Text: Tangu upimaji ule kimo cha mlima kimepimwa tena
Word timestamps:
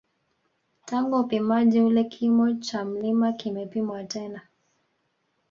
Tangu 0.85 1.19
upimaji 1.19 1.81
ule 1.81 2.03
kimo 2.03 2.53
cha 2.53 2.85
mlima 2.85 3.33
kimepimwa 3.33 4.03
tena 4.03 4.41